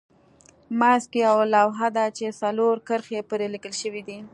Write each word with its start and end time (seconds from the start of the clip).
منځ 0.79 1.03
کې 1.11 1.19
یوه 1.27 1.45
لوحه 1.55 1.87
ده 1.95 2.05
چې 2.17 2.37
څلور 2.41 2.75
کرښې 2.87 3.19
پرې 3.29 3.47
لیکل 3.53 3.73
شوې 3.81 4.01
دي. 4.07 4.19